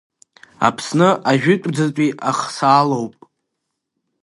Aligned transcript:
Аԥсны 0.67 1.09
ажәытәӡатәи 1.29 2.09
ахсаалоуп. 2.29 3.13